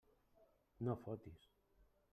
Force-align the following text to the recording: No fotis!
No 0.87 0.97
fotis! 1.05 1.47